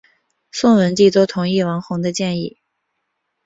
[0.51, 2.59] 宋文帝都同意王弘的建议。